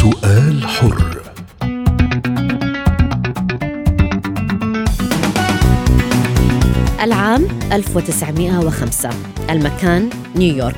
[0.00, 1.22] سؤال حر.
[7.02, 9.10] العام 1905
[9.50, 10.76] المكان نيويورك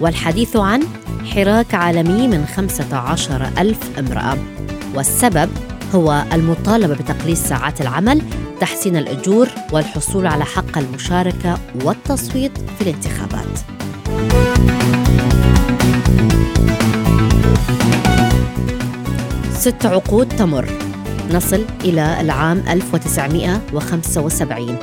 [0.00, 0.82] والحديث عن
[1.34, 4.38] حراك عالمي من 15 ألف امرأة.
[4.94, 5.50] والسبب
[5.94, 8.22] هو المطالبة بتقليص ساعات العمل
[8.60, 13.58] تحسين الأجور والحصول على حق المشاركة والتصويت في الانتخابات.
[19.60, 20.68] ست عقود تمر.
[21.32, 24.76] نصل إلى العام 1975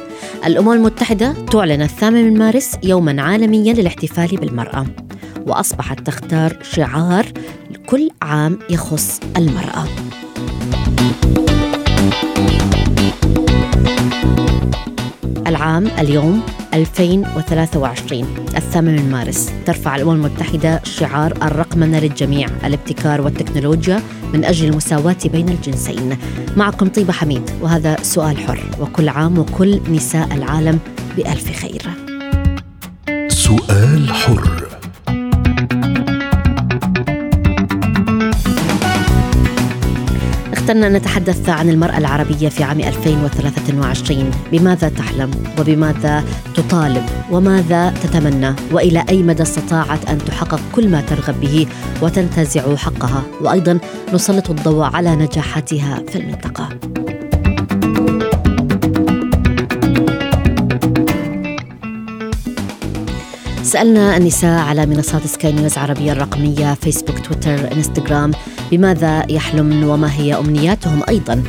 [0.46, 4.86] الأمم المتحدة تعلن الثامن من مارس يوما عالميا للاحتفال بالمرأة
[5.48, 7.26] وأصبحت تختار شعار
[7.86, 9.88] كل عام يخص المرأة.
[15.48, 16.42] العام اليوم
[16.74, 18.26] 2023
[18.58, 19.52] الثامن من مارس.
[19.66, 22.48] ترفع الأمم المتحدة شعار الرقمنة للجميع.
[22.66, 24.02] الابتكار والتكنولوجيا
[24.34, 26.18] من أجل المساواة بين الجنسين.
[26.58, 28.60] معكم طيبة حميد وهذا سؤال حر.
[28.80, 30.80] وكل عام وكل نساء العالم
[31.18, 31.82] بألف خير.
[33.28, 34.67] سؤال حر.
[40.68, 46.24] اخترنا أن نتحدث عن المرأة العربية في عام 2023 بماذا تحلم وبماذا
[46.56, 51.68] تطالب وماذا تتمنى؟ وإلى أي مدى استطاعت أن تحقق كل ما ترغب به
[52.02, 53.80] وتنتزع حقها؟ وأيضا
[54.14, 56.70] نسلط الضوء على نجاحاتها في المنطقة.
[63.64, 68.32] سألنا النساء على منصات سكاي نيوز عربية الرقمية فيسبوك تويتر إنستغرام.
[68.72, 71.44] بماذا يحلمن وما هي أمنياتهم أيضا؟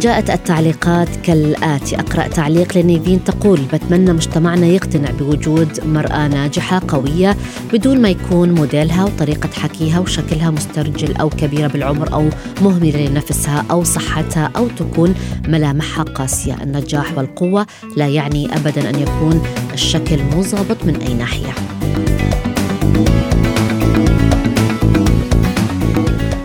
[0.00, 7.36] جاءت التعليقات كالآتي أقرأ تعليق لنيفين تقول بتمنى مجتمعنا يقتنع بوجود مرأة ناجحة قوية
[7.72, 12.28] بدون ما يكون موديلها وطريقة حكيها وشكلها مسترجل أو كبيرة بالعمر أو
[12.62, 15.14] مهملة لنفسها أو صحتها أو تكون
[15.48, 16.56] ملامحها قاسية.
[16.62, 17.66] النجاح والقوة
[17.96, 21.52] لا يعني أبدا أن يكون الشكل مو ظابط من أي ناحية.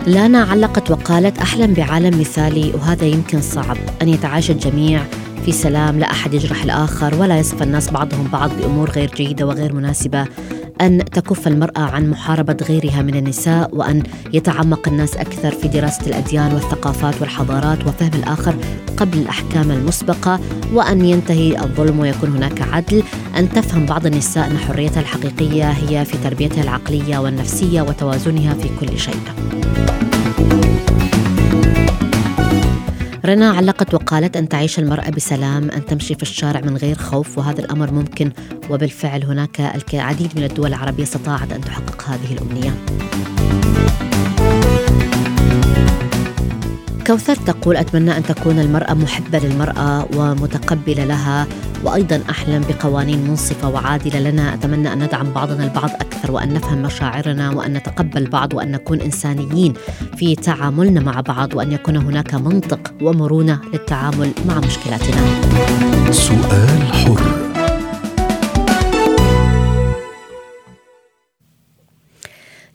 [0.06, 3.76] لانا علقت وقالت أحلم بعالم مثالي وهذا يمكن صعب.
[4.02, 5.02] أن يتعايش الجميع
[5.44, 9.72] في سلام لا أحد يجرح الآخر ولا يصف الناس بعضهم بعض بأمور غير جيدة وغير
[9.72, 10.26] مناسبة.
[10.80, 14.02] أن تكف المرأة عن محاربة غيرها من النساء وأن
[14.32, 18.54] يتعمق الناس أكثر في دراسة الأديان والثقافات والحضارات وفهم الآخر.
[18.96, 20.40] قبل الأحكام المسبقة
[20.72, 23.02] وأن ينتهي الظلم ويكون هناك عدل.
[23.36, 28.98] أن تفهم بعض النساء أن حريتها الحقيقية هي في تربيتها العقلية والنفسية وتوازنها في كل
[28.98, 29.20] شيء.
[33.24, 37.60] رنا علقت وقالت أن تعيش المرأة بسلام أن تمشي في الشارع من غير خوف وهذا
[37.60, 38.32] الأمر ممكن.
[38.70, 39.60] وبالفعل هناك
[39.94, 42.74] العديد من الدول العربية استطاعت أن تحقق هذه الأمنية.
[47.06, 51.46] كوثر تقول أتمنى أن تكون المرأة محبة للمرأة ومتقبلة لها
[51.84, 54.54] وأيضا أحلم بقوانين منصفة وعادلة لنا.
[54.54, 59.74] أتمنى أن ندعم بعضنا البعض أكثر وأن نفهم مشاعرنا وأن نتقبل بعض وأن نكون إنسانيين
[60.16, 65.22] في تعاملنا مع بعض وأن يكون هناك منطق ومرونة للتعامل مع مشكلاتنا.
[66.12, 67.51] سؤال حر.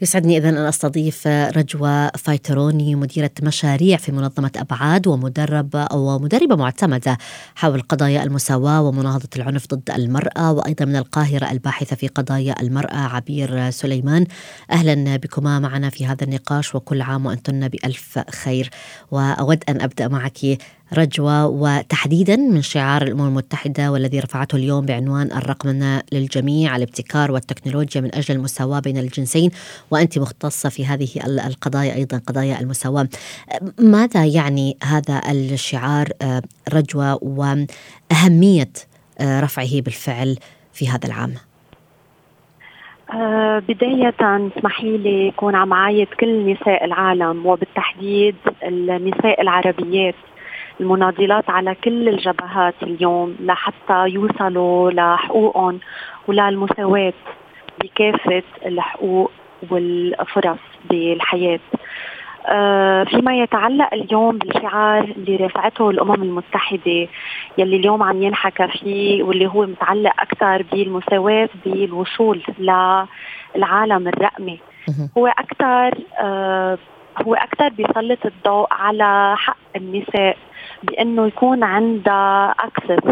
[0.01, 7.17] يسعدني إذن أن أستضيف رجوة فايتروني مديرة مشاريع في منظمة أبعاد ومدربة أو مدربة معتمدة
[7.55, 13.69] حول قضايا المساواة ومناهضة العنف ضد المرأة وأيضا من القاهرة الباحثة في قضايا المرأة عبير
[13.69, 14.25] سليمان.
[14.71, 18.69] أهلا بكما معنا في هذا النقاش وكل عام وأنتن بألف خير.
[19.11, 20.57] وأود أن أبدأ معك
[20.93, 28.15] رجوة وتحديدا من شعار الأمم المتحدة والذي رفعته اليوم بعنوان الرقمنة للجميع الابتكار والتكنولوجيا من
[28.15, 29.51] أجل المساواة بين الجنسين.
[29.91, 31.09] وأنت مختصة في هذه
[31.47, 33.07] القضايا أيضا قضايا المساواة.
[33.79, 36.41] ماذا يعني هذا الشعار آه،
[36.73, 38.71] رجوة وأهمية
[39.19, 40.37] آه، رفعه بالفعل
[40.73, 41.33] في هذا العام؟
[43.13, 44.15] أه بداية
[44.57, 50.15] اسمحي لي يكون عم عايد كل نساء العالم وبالتحديد النساء العربيات.
[50.79, 55.79] المناضلات على كل الجبهات اليوم لحتى يوصلوا لحقوقهم
[56.27, 57.13] وللمساواة
[57.83, 59.31] بكافة الحقوق
[59.71, 60.59] والفرص
[60.89, 61.59] بالحياة.
[62.49, 67.07] آه، فيما يتعلق اليوم بالشعار اللي رفعته الأمم المتحدة
[67.57, 74.59] يلي اليوم عم ينحكى فيه واللي هو متعلق أكثر بالمساواة بالوصول للعالم الرقمي
[75.17, 76.77] هو أكثر آه،
[77.27, 80.37] هو أكثر بيسلط الضوء على حق النساء
[80.83, 83.11] بانه يكون عندها اكسس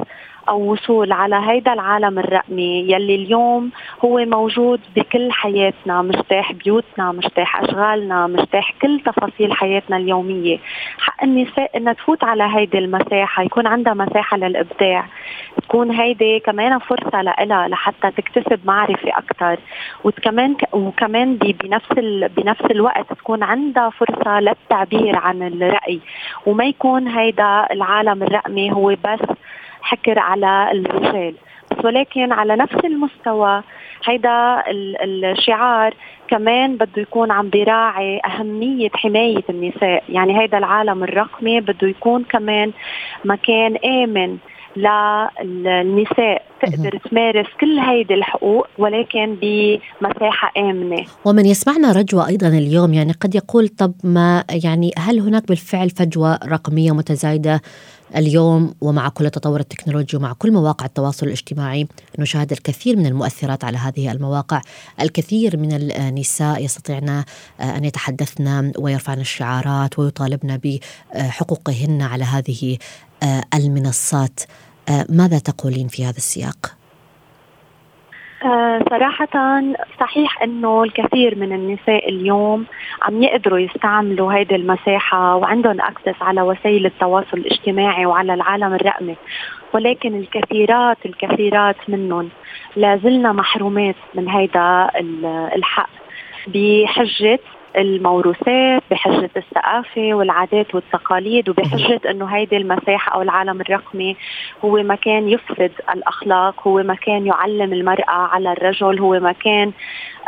[0.50, 3.71] أو وصول على هيدا العالم الرقمي يلي اليوم
[4.06, 10.57] هو موجود بكل حياتنا مجتاح بيوتنا مجتاح أشغالنا مجتاح كل تفاصيل حياتنا اليومية.
[11.00, 15.06] حق النساء إنها تفوت على هيدي المساحة يكون عندها مساحة للإبداع.
[15.62, 19.59] تكون هيدي كمان فرصة لها لحتى تكتسب معرفة أكثر
[20.03, 21.94] وكمان وكمان بنفس
[22.38, 26.00] بنفس الوقت تكون عندها فرصة للتعبير عن الرأي.
[26.45, 29.36] وما يكون هيدا العالم الرقمي هو بس
[29.86, 31.36] حكر على الرجال.
[31.72, 33.64] بس ولكن على نفس المستوى
[34.06, 34.64] هيدا
[35.04, 35.94] الشعار
[36.28, 40.04] كمان بده يكون عم بيراعي أهمية حماية النساء.
[40.10, 42.72] يعني هيدا العالم الرقمي بده يكون كمان
[43.26, 44.38] مكان آمن
[44.76, 46.46] للنساء.
[46.62, 51.06] تقدر تمارس كل هيدي الحقوق ولكن بمساحة آمنة.
[51.26, 56.40] ومن يسمعنا رجوة أيضا اليوم يعني قد يقول طب ما يعني هل هناك بالفعل فجوة
[56.52, 57.62] رقمية متزايدة
[58.16, 61.88] اليوم ومع كل تطور التكنولوجيا ومع كل مواقع التواصل الاجتماعي
[62.19, 64.62] نشاهد الكثير من المؤثرات على هذه المواقع
[65.02, 67.24] الكثير من النساء يستطيعن
[67.62, 70.60] أن يتحدثن ويرفعن الشعارات ويطالبن
[71.16, 72.78] بحقوقهن على هذه
[73.54, 74.40] المنصات
[75.10, 76.85] ماذا تقولين في هذا السياق؟
[78.44, 79.62] آه، صراحة
[80.00, 82.66] صحيح إنه الكثير من النساء اليوم
[83.02, 89.16] عم يقدروا يستعملوا هيدي المساحة وعندهم أكسس على وسائل التواصل الاجتماعي وعلى العالم الرقمي
[89.74, 92.30] ولكن الكثيرات الكثيرات منهم
[92.76, 94.90] لازلنا محرومات من هيدا
[95.56, 95.90] الحق.
[96.48, 97.40] بحجة
[97.77, 104.16] الموروثات بحجة الثقافة والعادات والتقاليد وبحجة إنه هيدي المساحة أو العالم الرقمي
[104.66, 109.72] هو مكان يفسد الأخلاق هو مكان يعلم المرأة على الرجل هو مكان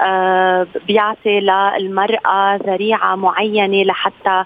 [0.05, 4.45] آه بيعطي للمرأة ذريعة معينة لحتى آه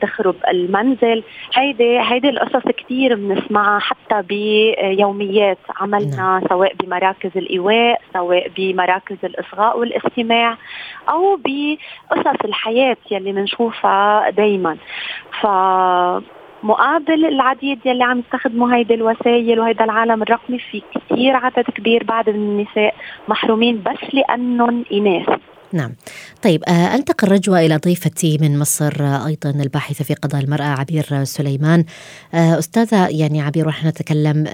[0.00, 1.22] تخرب المنزل.
[1.54, 6.48] هيدي هيدي القصص كثير بنسمعها حتى بيوميات عملنا نعم.
[6.48, 10.56] سواء بمراكز الإيواء سواء بمراكز الإصغاء والاستماع
[11.08, 14.76] أو بقصص الحياة يلي بنشوفها دايما.
[15.40, 15.46] ف
[16.62, 22.30] مقابل العديد يلي عم يستخدموا هيدي الوسائل وهيدا العالم الرقمي في كثير عدد كبير بعد
[22.30, 22.94] من النساء
[23.28, 25.40] محرومين بس لأنهم إناث.
[25.76, 25.92] نعم.
[26.42, 31.24] طيب آه، أنتقل رجوة إلى ضيفتي من مصر آه، أيضا الباحثة في قضايا المرأة عبير
[31.24, 31.84] سليمان.
[32.34, 34.44] آه، أستاذة يعني عبير ونحن نتكلم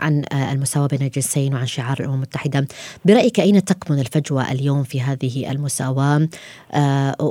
[0.00, 2.66] عن المساواة بين الجنسين وعن شعار الأمم المتحدة.
[3.04, 6.28] برأيك أين تكمن الفجوة اليوم في هذه المساواة؟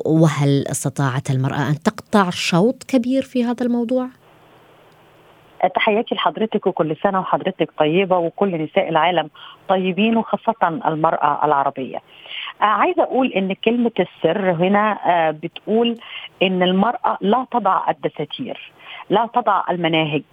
[0.06, 4.08] وهل استطاعت المرأة أن تقطع شوط كبير في هذا الموضوع؟
[5.76, 9.30] تحياتي لحضرتك وكل سنة وحضرتك طيبة وكل نساء العالم
[9.70, 11.98] طيبين وخاصة المرأة العربية.
[11.98, 12.02] آه،
[12.62, 15.98] عايزة أقول إن كلمة السر هنا آه، بتقول
[16.42, 18.72] إن المرأة لا تضع الدساتير
[19.10, 20.24] لا تضع المناهج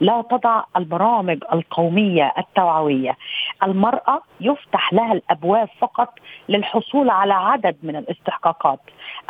[0.00, 3.16] لا تضع البرامج القومية التوعوية.
[3.62, 8.80] المرأة يفتح لها الأبواب فقط للحصول على عدد من الاستحقاقات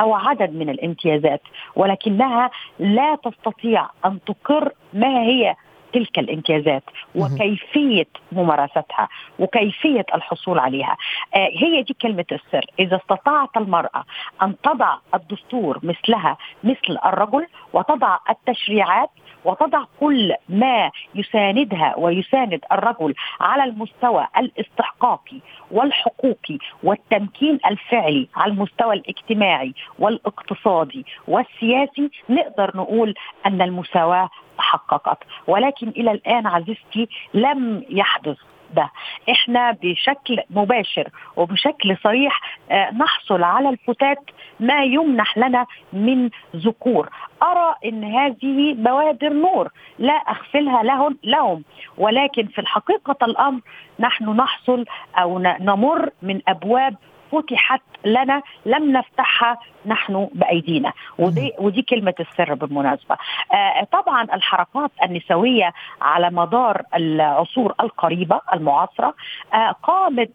[0.00, 1.40] أو عدد من الامتيازات
[1.76, 5.54] ولكنها لا تستطيع أن تقر ما هي
[5.94, 6.82] تلك الامتيازات
[7.14, 9.08] وكيفية ممارستها
[9.38, 10.96] وكيفية الحصول عليها.
[11.34, 12.64] آه، هي دي كلمة السر.
[12.78, 14.04] إذا استطاعت المرأة
[14.42, 19.10] أن تضع الدستور مثلها مثل الرجل وتضع التشريعات
[19.44, 25.38] وتضع كل ما يساندها ويساند الرجل على المستوى الاستحقاقي
[25.70, 32.10] والحقوقي والتمكين الفعلي على المستوى الاجتماعي والاقتصادي والسياسي.
[32.30, 33.14] نقدر نقول
[33.46, 38.36] أن المساواة تحققت ولكن إلى الآن عزيزتي لم يحدث
[38.74, 38.90] ده.
[39.30, 42.40] إحنا بشكل مباشر وبشكل صريح
[42.70, 44.18] آه، نحصل على الفتات
[44.60, 47.08] ما يمنح لنا من ذكور.
[47.42, 51.62] أرى إن هذه بوادر نور لا أغفلها لهم لهم.
[51.98, 53.60] ولكن في الحقيقة الأمر
[54.00, 54.84] نحن نحصل
[55.16, 56.96] أو نمر من أبواب
[57.40, 60.92] فتحت لنا لم نفتحها نحن بأيدينا.
[61.18, 63.16] ودي ودي كلمة السر بالمناسبة.
[63.54, 65.72] آه طبعا الحركات النسوية
[66.02, 69.14] على مدار العصور القريبة المعاصرة
[69.54, 70.30] آه قامت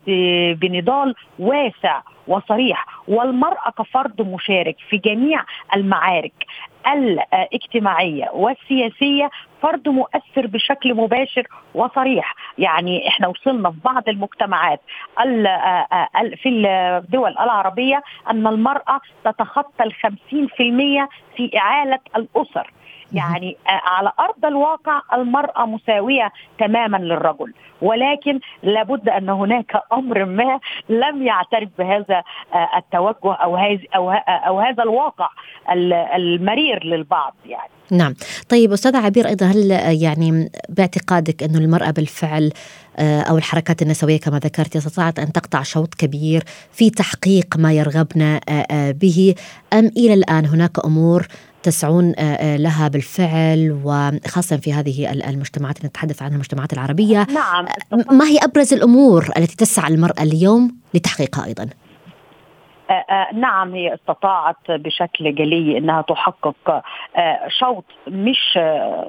[0.61, 5.43] بنضال واسع وصريح والمرأة كفرد مشارك في جميع
[5.75, 6.33] المعارك
[6.87, 9.29] الاجتماعية والسياسية
[9.61, 12.35] فرد مؤثر بشكل مباشر وصريح.
[12.57, 14.81] يعني إحنا وصلنا في بعض المجتمعات
[16.35, 19.83] في الدول العربية أن المرأة تتخطى
[20.47, 22.71] في المية في إعالة الأسر.
[23.13, 31.23] يعني على أرض الواقع المرأة مساوية تماما للرجل ولكن لابد أن هناك أمر ما لم
[31.23, 32.23] يعترف بهذا
[32.77, 35.29] التوجه أو هذا أو أو هذا الواقع
[36.15, 37.69] المرير للبعض يعني.
[37.91, 38.13] نعم.
[38.49, 42.51] طيب أستاذة عبير أيضا هل يعني باعتقادك أنه المرأة بالفعل
[42.99, 48.39] أو الحركات النسوية كما ذكرت استطاعت أن تقطع شوط كبير في تحقيق ما يرغبن
[49.01, 49.35] به
[49.73, 51.27] أم إلى الآن هناك أمور
[51.63, 57.65] تسعون لها بالفعل وخاصة في هذه المجتمعات اللي نتحدث عنها المجتمعات العربية نعم
[58.11, 61.69] ما هي أبرز الأمور التي تسعى المرأة اليوم لتحقيقها أيضا؟
[63.33, 66.81] نعم هي استطاعت بشكل جلي إنها تحقق
[67.47, 68.55] شوط مش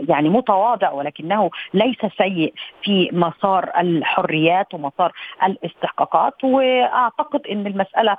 [0.08, 2.52] يعني متواضع ولكنه ليس سيء
[2.82, 5.12] في مسار الحريات ومسار
[5.44, 6.44] الاستحقاقات.
[6.44, 8.16] وأعتقد إن المسألة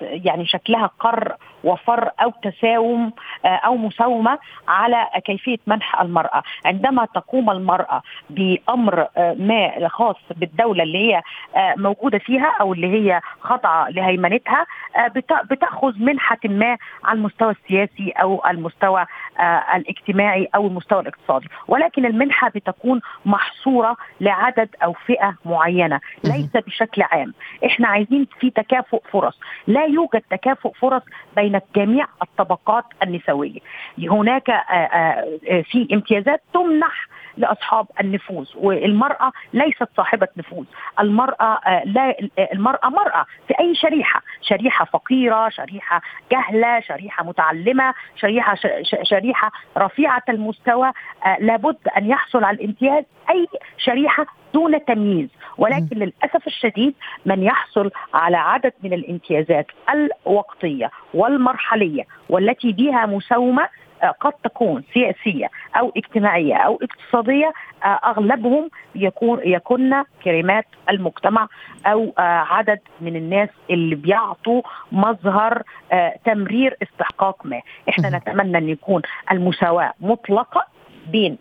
[0.00, 3.12] يعني شكلها قر وفر أو تساوم
[3.44, 4.38] أو مساومة
[4.68, 6.42] على كيفية منح المرأة.
[6.64, 11.22] عندما تقوم المرأة بأمر ما خاص بالدولة اللي هي
[11.76, 14.66] موجودة فيها أو اللي هي خاضعه لهيمنتها
[15.50, 19.06] بتأخذ منحة ما على المستوى السياسي أو المستوى
[19.74, 21.48] الاجتماعي أو المستوى الاقتصادي.
[21.68, 27.34] ولكن المنحة بتكون محصورة لعدد أو فئة معينة ليس بشكل عام.
[27.66, 29.40] إحنا عايزين في تكافؤ فرص.
[29.66, 31.02] لا يوجد تكافؤ فرص
[31.36, 33.60] بين جميع الطبقات النسوية.
[33.98, 34.46] هناك
[35.70, 37.06] في امتيازات تمنح
[37.36, 40.64] لأصحاب النفوذ والمرأة ليست صاحبة نفوذ.
[41.00, 42.14] المرأة لا
[42.52, 44.22] المرأة مرأة في أي شريحة.
[44.42, 48.56] شريحة فقيرة شريحة جهلة شريحة متعلمة شريحة
[49.02, 50.92] شريحة رفيعة المستوى.
[51.40, 53.46] لابد أن يحصل على الامتياز أي
[53.78, 55.28] شريحة دون تمييز.
[55.58, 56.02] ولكن م.
[56.02, 56.94] للأسف الشديد
[57.26, 63.68] من يحصل على عدد من الامتيازات الوقتية والمرحلية والتي بها مساومة
[64.20, 67.52] قد تكون سياسية أو اجتماعية أو اقتصادية
[67.84, 71.48] أغلبهم يكون يكن كريمات المجتمع
[71.86, 74.62] أو عدد من الناس اللي بيعطوا
[74.92, 75.62] مظهر
[76.24, 77.60] تمرير استحقاق ما.
[77.88, 79.02] إحنا نتمنى أن يكون
[79.32, 80.66] المساواة مطلقة
[81.12, 81.38] بين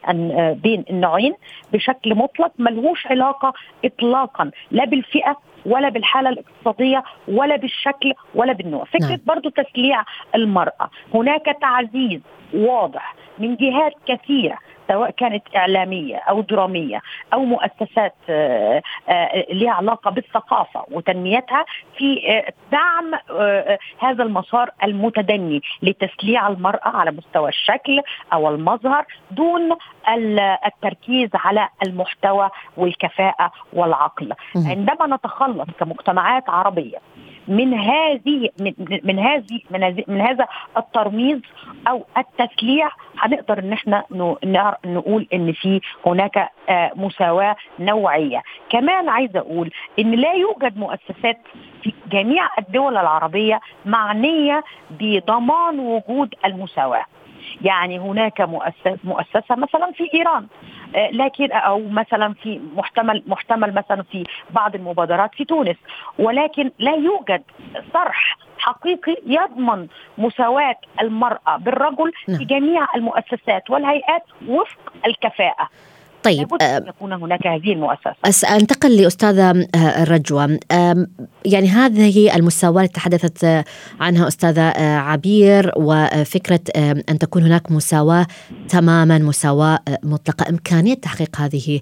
[0.63, 1.33] بين النوعين
[1.74, 3.53] بشكل مطلق ملهوش علاقة
[3.86, 9.19] اطلاقا لا بالفئة ولا بالحالة الاقتصادية ولا بالشكل ولا بالنوع فكرة نعم.
[9.25, 10.03] برضو تسليع
[10.36, 12.21] المرأة هناك تعزيز
[12.53, 14.57] واضح من جهات كثيرة
[14.88, 17.01] سواء كانت إعلامية أو درامية
[17.34, 18.15] أو مؤسسات
[19.50, 21.65] لها علاقة بالثقافة وتنميتها
[21.98, 22.41] في
[22.72, 23.12] دعم
[24.00, 28.01] هذا المسار المتدني لتسليع المرأة على مستوى الشكل
[28.34, 29.75] أو المظهر دون
[30.65, 34.34] التركيز على المحتوى والكفاءة والعقل.
[34.56, 36.98] عندما نتخلص كمجتمعات عربية
[37.47, 38.73] من هذه من,
[39.03, 41.41] من هذه من, من هذا الترميز
[41.87, 44.03] أو التسليع هنقدر إن إحنا
[44.85, 46.49] نقول إن في هناك
[46.95, 48.43] مساواة نوعية.
[48.69, 51.37] كمان عايزه أقول إن لا يوجد مؤسسات
[51.83, 57.05] في جميع الدول العربية معنية بضمان وجود المساواة.
[57.61, 60.47] يعني هناك مؤسسة, مؤسسة مثلا في إيران.
[60.96, 65.75] لكن أو مثلا في محتمل محتمل مثلا في بعض المبادرات في تونس.
[66.20, 67.44] ولكن لا يوجد
[67.94, 75.70] صرح حقيقي يضمن مساواة المرأة بالرجل في جميع المؤسسات والهيئات وفق الكفاءة.
[76.27, 78.55] طيب أن يكون هناك هذه المؤسسة.
[78.55, 80.60] أنتقل لأستاذة الرجوة
[81.46, 83.65] يعني هذه المساواة اللي تحدثت
[84.00, 86.60] عنها أستاذة عبير وفكرة
[87.10, 88.25] أن تكون هناك مساواة
[88.69, 90.50] تماما مساواة مطلقة.
[90.50, 91.79] إمكانية تحقيق هذه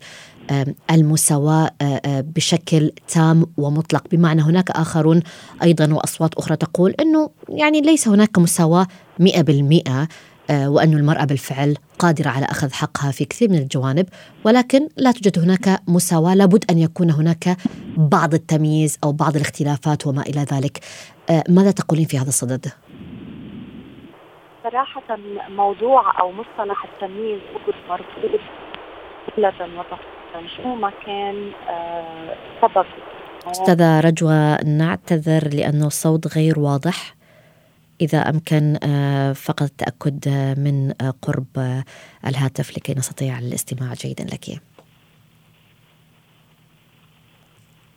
[0.91, 1.69] المساواة
[2.05, 4.03] بشكل تام ومطلق.
[4.11, 5.21] بمعنى هناك آخرون
[5.63, 8.87] أيضا وأصوات أخرى تقول أنه يعني ليس هناك مساواة
[9.19, 10.01] مئة بالمئة.
[10.01, 10.07] آه،
[10.49, 14.05] وأن المرأة بالفعل قادرة على أخذ حقها في كثير من الجوانب
[14.43, 17.57] ولكن لا توجد هناك مساواة لابد أن يكون هناك
[17.97, 20.79] بعض التمييز أو بعض الاختلافات وما إلى ذلك.
[21.29, 22.65] آه، ماذا تقولين في هذا الصدد؟
[24.63, 25.17] صراحة
[25.49, 27.41] موضوع أو مصطلح التمييز
[27.89, 28.39] مرفوض
[29.37, 32.85] جملة وتفصيلا شو ما كان آه، سبب.
[33.51, 37.15] أستاذة رجوة نعتذر لأنه الصوت غير واضح.
[38.01, 41.83] إذا أمكن آه، فقط التأكد من قرب
[42.27, 44.61] الهاتف لكي نستطيع الاستماع جيدا لك.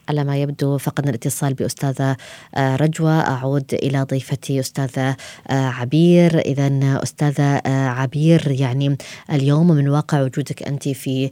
[0.09, 2.17] على ما يبدو فقدنا الاتصال بأستاذة
[2.55, 3.21] آه، رجوة.
[3.21, 5.17] أعود إلى ضيفتي أستاذة
[5.49, 6.39] آه، عبير.
[6.39, 8.97] إذا أستاذة آه، عبير يعني
[9.33, 11.31] اليوم من واقع وجودك أنت في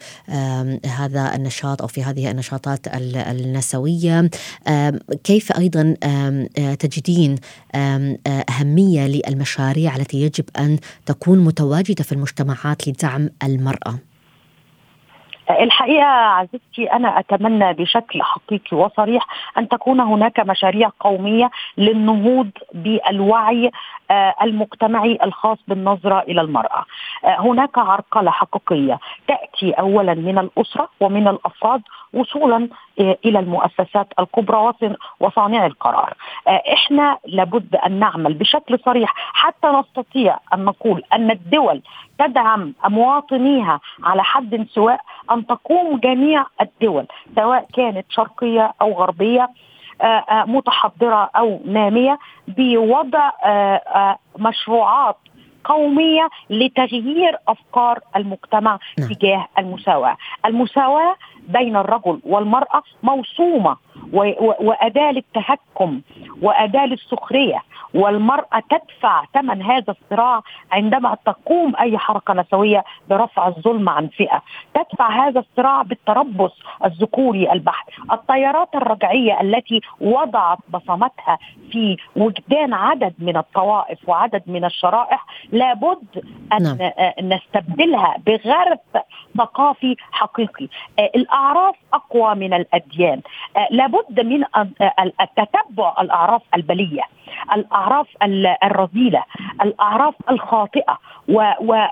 [0.86, 4.30] هذا النشاط أو في هذه النشاطات النسوية.
[5.24, 5.96] كيف أيضا
[6.78, 7.36] تجدين
[8.26, 13.98] أهمية للمشاريع التي يجب أن تكون متواجدة في المجتمعات لدعم المرأة؟
[15.50, 19.26] الحقيقة عزيزتي أنا أتمنى بشكل حقيقي وصريح
[19.58, 23.70] أن تكون هناك مشاريع قومية للنهوض بالوعي
[24.10, 26.84] آه، المجتمعي الخاص بالنظرة إلى المرأة.
[27.24, 28.98] آه، هناك عرقلة حقيقية
[29.28, 31.82] تأتي اولا من الأسرة ومن الأفراد
[32.12, 32.68] وصولا
[33.00, 34.72] آه، إلى المؤسسات الكبرى
[35.20, 36.14] وصانع القرار.
[36.48, 41.82] إحنا لابد أن نعمل بشكل صريح حتى نستطيع أن نقول أن الدول
[42.18, 49.48] تدعم مواطنيها على حد سواء أن تقوم جميع الدول سواء كانت شرقية أو غربية
[50.00, 55.16] آه، آه، متحضرة أو نامية بوضع آه، مشروعات
[55.66, 59.08] قومية لتغيير أفكار المجتمع نعم.
[59.08, 61.16] تجاه المساواة، المساواة
[61.48, 63.76] بين الرجل والمرأة موصومه
[64.12, 66.00] وأداة للتهكم
[66.42, 67.62] وأداة للسخرية.
[67.94, 70.40] والمرأة تدفع ثمن هذا الصراع
[70.72, 74.42] عندما تقوم أي حركة نسوية برفع الظلم عن فئة،
[74.74, 76.52] تدفع هذا الصراع بالتربص
[76.84, 81.38] الذكوري البحت، التيارات الرجعية التي وضعت بصمتها
[81.72, 86.78] في وجدان عدد من الطوائف وعدد من الشرائح لابد أن نعم.
[87.20, 88.78] نستبدلها بغرف
[89.38, 93.20] ثقافي حقيقي، الأعراف أقوى من الأديان،
[93.70, 94.44] لابد من
[95.20, 97.02] التتبع الأعراف البلية.
[97.56, 98.06] الأعراف
[98.64, 99.24] الرذيلة
[99.62, 100.98] الأعراف الخاطئة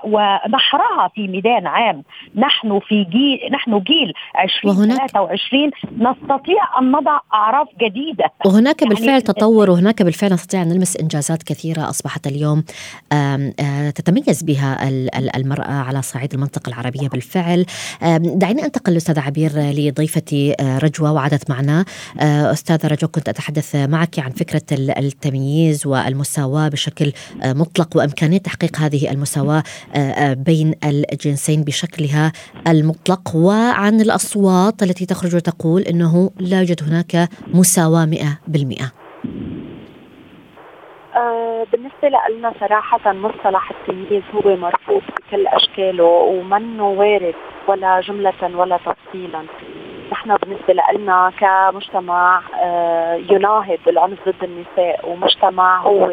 [0.05, 2.03] ونحرها في ميدان عام.
[2.35, 8.25] نحن في جيل نحن جيل 2023 نستطيع أن نضع أعراف جديدة.
[8.45, 12.63] وهناك يعني بالفعل تطور وهناك بالفعل نستطيع أن نلمس إنجازات كثيرة أصبحت اليوم
[13.95, 14.89] تتميز بها
[15.37, 17.65] المرأة على صعيد المنطقة العربية بالفعل.
[18.19, 21.85] دعيني انتقل لاستاذه عبير لضيفتي رجوة وعدت معنا.
[22.51, 24.61] أستاذة رجوة كنت أتحدث معك عن فكرة
[25.25, 27.11] التمييز والمساواة بشكل
[27.45, 29.63] مطلق وإمكانية تحقيق هذه المساواة
[30.33, 32.31] بين الجنسين بشكلها
[32.67, 38.83] المطلق وعن الأصوات التي تخرج وتقول إنه لا يوجد هناك مساواة 100%.
[41.15, 47.35] آه بالنسبة لنا صراحة مصطلح التمييز هو مرفوض بكل أشكاله ومنه وارد
[47.67, 49.45] ولا جملة ولا تفصيلا
[50.11, 56.09] نحن بالنسبة لنا كمجتمع آه يناهض العنف ضد النساء ومجتمع هو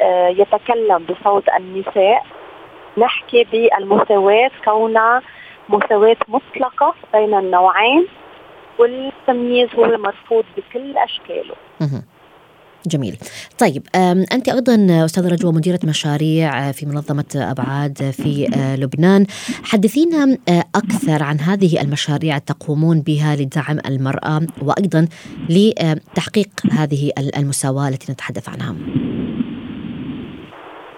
[0.00, 2.24] آه يتكلم بصوت النساء.
[2.98, 5.22] نحكي بالمساواة كونها
[5.68, 8.06] مساواة مطلقة بين النوعين
[8.78, 11.54] والتمييز هو مرفوض بكل أشكاله.
[12.86, 13.16] جميل.
[13.58, 13.82] طيب
[14.32, 18.46] أنت أيضا أستاذة رجوة مديرة مشاريع في منظمة أبعاد في
[18.80, 19.26] لبنان.
[19.64, 20.38] حدثينا
[20.74, 25.08] أكثر عن هذه المشاريع تقومون بها لدعم المرأة وأيضا
[25.50, 28.74] لتحقيق هذه المساواة التي نتحدث عنها.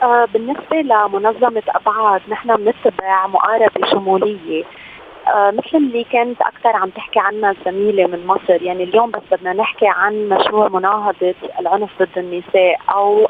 [0.03, 4.65] آه، بالنسبة لمنظمة أبعاد نحن بنتبع مقاربة شمولية.
[4.65, 4.86] آه،
[5.35, 9.87] مثل اللي كانت أكثر عم تحكي عنها الزميلة من مصر يعني اليوم بس بدنا نحكي
[9.89, 13.29] عن مشروع مناهضة العنف ضد النساء أو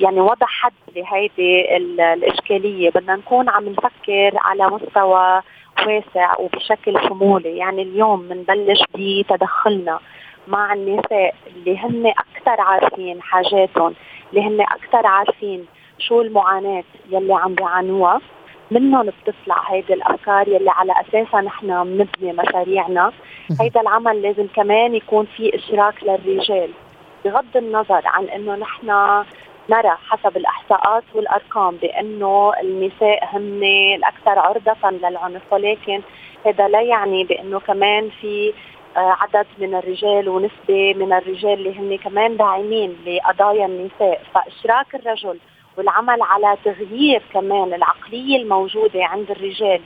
[0.00, 2.90] يعني وضع حد لهيدي الإشكالية.
[2.90, 5.42] بدنا نكون عم نفكر على مستوى
[5.86, 7.56] واسع وبشكل شمولي.
[7.56, 9.98] يعني اليوم بنبلش بتدخلنا
[10.48, 13.94] مع النساء اللي هن أكثر عارفين حاجاتهم
[14.30, 15.66] اللي هن أكثر عارفين
[15.98, 18.20] شو المعاناة يلي عم بيعانوها.
[18.70, 23.12] منهم بتطلع هيدي الأفكار يلي على أساسها نحن بنبني مشاريعنا.
[23.60, 26.70] هيدا العمل لازم كمان يكون في إشراك للرجال.
[27.24, 28.86] بغض النظر عن إنه نحن
[29.70, 33.62] نرى حسب الإحصاءات والأرقام بإنه النساء هن
[33.96, 36.00] الأكثر عرضة للعنف ولكن
[36.46, 38.52] هذا لا يعني بإنه كمان في
[38.96, 44.20] آه، عدد من الرجال ونسبة من الرجال اللي هن كمان داعمين لقضايا النساء.
[44.34, 45.38] فإشراك الرجل
[45.80, 49.80] والعمل على تغيير كمان العقلية الموجودة عند الرجال.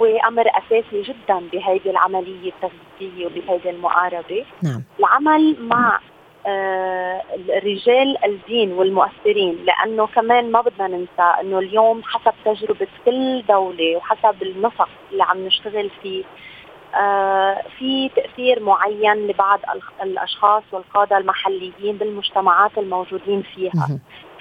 [0.00, 4.82] هو أمر أساسي جدا بهذه العملية التغذية وبهذه المقاربه نعم.
[5.00, 6.00] العمل مع
[6.46, 7.22] آه
[7.64, 14.42] رجال الدين والمؤثرين لأنه كمان ما بدنا ننسى إنه اليوم حسب تجربة كل دولة وحسب
[14.42, 16.24] النسق اللي عم نشتغل فيه
[16.94, 19.60] آه في تأثير معين لبعض
[20.02, 23.98] الأشخاص والقادة المحليين بالمجتمعات الموجودين فيها.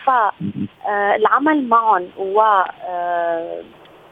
[0.08, 3.62] فالعمل معهم و آه،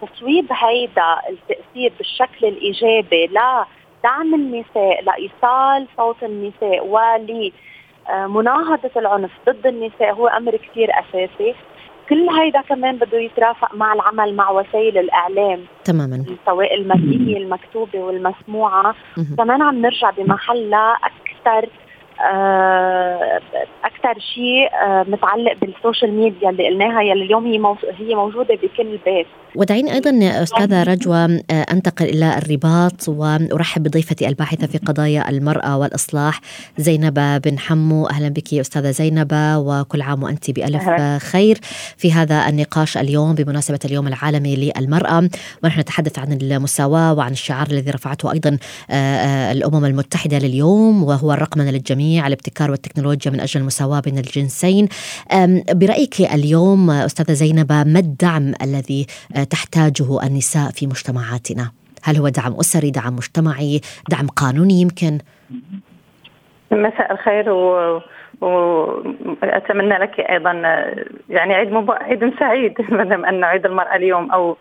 [0.01, 6.87] تصويب هيدا التأثير بالشكل الإيجابي لدعم النساء لإيصال صوت النساء
[8.07, 11.55] ولمناهضة العنف ضد النساء هو أمر كثير أساسي.
[12.09, 15.59] كل هيدا كمان بده يترافق مع العمل مع وسائل الإعلام.
[15.83, 16.25] تماما.
[16.45, 18.95] سواء المرئيه المكتوبة والمسموعة.
[19.37, 21.84] كمان عم نرجع بمحلها أكثر آه،
[23.85, 29.27] أكثر شيء آه، متعلق بالسوشيال ميديا اللي قلناها يلي اليوم هي هي موجودة بكل بيت
[29.55, 31.15] ودعيني أيضا أستاذة رجوى
[31.51, 36.41] آه، أنتقل إلى الرباط وأرحب بضيفتي الباحثة في قضايا المرأة والإصلاح
[36.77, 38.07] زينب بن حمو.
[38.07, 40.89] أهلا بك أستاذة زينب وكل عام وأنت بألف
[41.31, 41.57] خير
[41.97, 45.29] في هذا النقاش اليوم بمناسبة اليوم العالمي للمرأة.
[45.63, 48.57] ونحن نتحدث عن المساواة وعن الشعار الذي رفعته أيضا
[49.51, 52.04] الأمم المتحدة لليوم وهو الرقمنه للجميع.
[52.05, 54.87] الجميع الابتكار والتكنولوجيا من أجل المساواة بين الجنسين.
[55.73, 61.71] برأيك اليوم أستاذة زينب ما الدعم الذي أه، تحتاجه النساء في مجتمعاتنا؟
[62.03, 65.17] هل هو دعم أسري دعم مجتمعي دعم قانوني يمكن؟
[66.71, 68.01] مساء الخير و...
[68.41, 70.51] وأتمنى لك أيضا
[71.29, 71.91] يعني عيد مب...
[71.91, 74.57] عيد سعيد ما دام أن عيد المرأة اليوم أو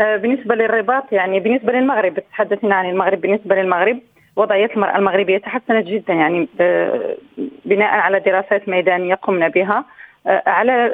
[0.00, 3.98] أه، بالنسبة للرباط يعني بالنسبة للمغرب تحدثنا عن المغرب بالنسبة للمغرب
[4.36, 6.48] وضعية المرأة المغربية تحسنت جدا يعني
[7.64, 9.84] بناء على دراسات ميدانية قمنا بها.
[10.26, 10.90] آه، على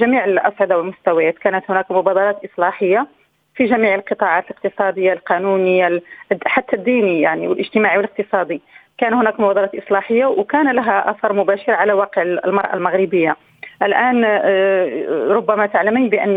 [0.00, 3.06] جميع الأصعدة والمستويات كانت هناك مبادرات إصلاحية
[3.54, 6.02] في جميع القطاعات الاقتصادية القانونية
[6.46, 8.60] حتى الديني يعني والاجتماعي والاقتصادي.
[8.98, 13.36] كان هناك مبادرات إصلاحية وكان لها أثر مباشر على واقع المرأة المغربية.
[13.82, 16.36] الآن آه، ربما تعلمين بأن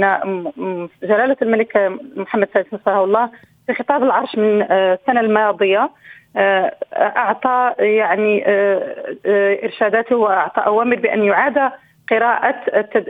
[1.03, 3.29] جلالة الملك محمد السادس نصره الله
[3.67, 5.89] في خطاب العرش من آه، السنة الماضية
[6.38, 8.43] آه، أعطى يعني
[9.63, 11.71] إرشاداته وأعطى أوامر بأن يعاد
[12.12, 12.56] قراءة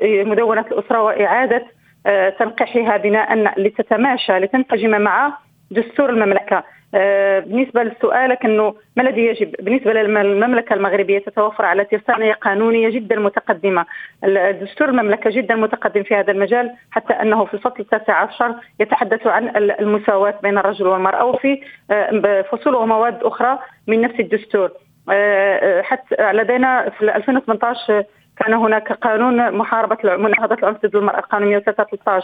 [0.04, 1.66] مدونة الأسرة وإعادة
[2.40, 5.34] تنقيحها بناء لتتماشى لتنسجم مع
[5.72, 6.64] دستور المملكة.
[6.96, 13.20] آه، بالنسبة لسؤالك أنه ما الذي يجب بالنسبة للمملكة المغربية تتوفر على ترسانية قانونية جدا
[13.20, 13.86] متقدمة.
[14.62, 19.56] دستور المملكة جدا متقدم في هذا المجال حتى أنه في الفصل التاسع عشر يتحدث عن
[19.56, 24.72] المساواة بين الرجل والمرأة وفي آه، فصول ومواد أخرى من نفس الدستور.
[25.10, 28.04] آه، حتى لدينا في 2018
[28.38, 32.24] كان هناك قانون محاربة مناهضة العنف ضد المرأة القانون 113 آه،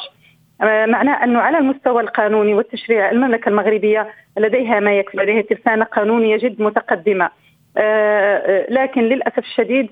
[0.62, 6.62] معناه أنه على المستوى القانوني والتشريع المملكة المغربية لديها ما يكفي لديها ترسانة قانونية جد
[6.62, 7.26] متقدمة.
[7.26, 7.47] آه، آه،
[8.70, 9.90] لكن للأسف الشديد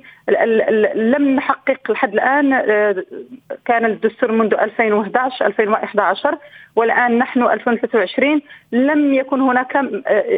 [0.96, 2.50] لم نحقق لحد الآن
[3.66, 6.38] كان الدستور منذ 2011 2011
[6.76, 9.78] والآن نحن 2023 لم يكن هناك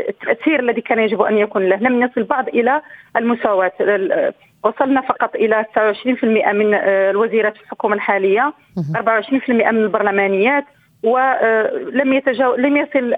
[0.10, 1.76] التاثير الذي كان يجب أن يكون له.
[1.76, 2.82] لم نصل بعد إلى
[3.18, 3.72] المساواة.
[4.64, 8.54] وصلنا فقط إلى 29% من آه، الوزيرات في الحكومة الحالية
[8.96, 10.64] 24% من البرلمانيات
[11.04, 13.16] ولم يتجاو لم يصل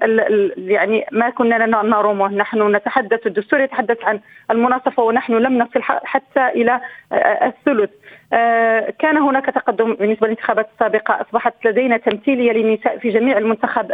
[0.58, 2.28] يعني ما كنا نرومه.
[2.28, 4.20] نحن نتحدث الدستور يتحدث عن
[4.52, 7.90] المناصفة ونحن لم نصل حتى إلى آه، الثلث.
[8.34, 11.22] آه، كان هناك تقدم بالنسبة للانتخابات السابقة.
[11.22, 13.92] أصبحت لدينا تمثيليه للنساء في جميع المنتخب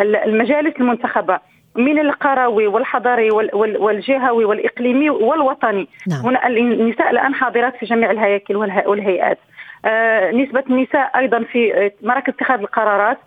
[0.00, 1.38] المجالس المنتخبة.
[1.76, 5.88] من القروي والحضري والجهوي والإقليمي والوطني.
[6.08, 6.20] نعم.
[6.20, 9.38] هنا النساء الآن حاضرات في جميع الهياكل والهيئات.
[9.84, 13.18] آه نسبة النساء أيضا في مراكز اتخاذ القرارات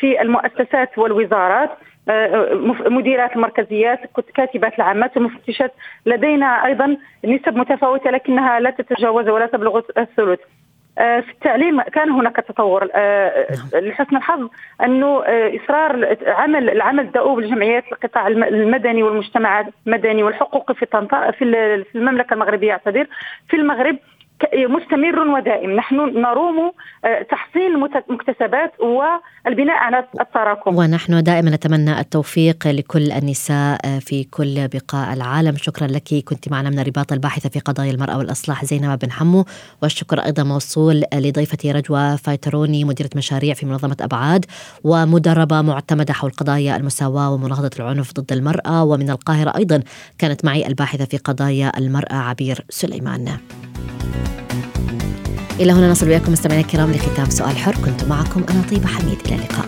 [0.00, 1.70] في المؤسسات والوزارات
[2.08, 2.54] آه
[2.86, 4.00] مديرات المركزيات
[4.34, 5.72] كاتبات العامات المفتشات
[6.06, 10.40] لدينا أيضا نسب متفاوتة لكنها لا تتجاوز ولا تبلغ الثلث.
[10.98, 12.88] آه، في التعليم كان هناك تطور.
[12.94, 13.84] آه، نعم.
[13.84, 14.48] لحسن الحظ
[14.84, 20.86] أنه آه، إصرار عمل العمل الدؤوب لجمعيات القطاع المدني والمجتمع المدني والحقوقي في
[21.32, 23.06] في المملكة المغربية أعتذر
[23.48, 23.96] في المغرب
[24.54, 25.70] مستمر ودائم.
[25.70, 26.72] نحن نروم
[27.04, 27.74] آه، تحصيل
[28.08, 30.76] المكتسبات والبناء على التراكم.
[30.76, 35.56] ونحن دائما نتمنى التوفيق لكل النساء آه، في كل بقاع العالم.
[35.56, 36.24] شكرا لك.
[36.24, 39.44] كنت معنا من الرباط الباحثة في قضايا المرأة والإصلاح زينب بن حمو.
[39.82, 44.44] والشكر أيضا موصول لضيفتي رجوة فايتروني مديرة مشاريع في منظمة أبعاد
[44.84, 48.84] ومدربة معتمدة حول قضايا المساواة ومناهضة العنف ضد المرأة.
[48.84, 49.82] ومن القاهرة أيضا
[50.18, 53.38] كانت معي الباحثة في قضايا المرأة عبير سليمان.
[55.60, 57.74] إلى هنا نصل وياكم مستمعينا الكرام لختام سؤال حر.
[57.74, 59.18] كنت معكم أنا طيبة حميد.
[59.26, 59.66] إلى اللقاء.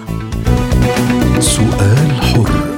[1.41, 2.78] سؤال حر.